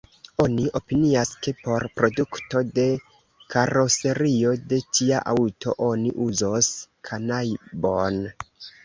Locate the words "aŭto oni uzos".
5.35-6.71